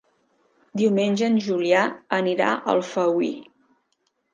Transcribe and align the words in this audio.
Diumenge 0.81 1.29
en 1.33 1.37
Julià 1.49 1.85
anirà 2.21 2.51
a 2.57 2.59
Alfauir. 2.77 3.35